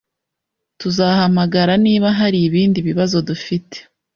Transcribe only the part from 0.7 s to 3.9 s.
Tuzahamagara niba hari ibindi bibazo dufite.